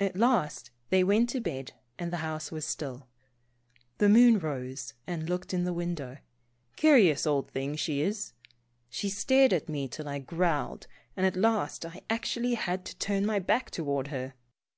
[0.00, 3.08] At last they went to bed and the house was still.
[3.98, 5.12] The moon rose 196 Pomposity.
[5.12, 6.18] and looked in the window.
[6.76, 8.32] Curious old thing she is.
[8.88, 13.26] She stared at me till I growled, and at last I actually had to turn
[13.26, 14.32] my back toward her.